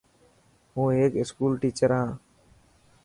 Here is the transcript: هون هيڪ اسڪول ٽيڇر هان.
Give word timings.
هون 0.73 0.89
هيڪ 0.99 1.11
اسڪول 1.21 1.51
ٽيڇر 1.61 1.89
هان. 1.97 2.09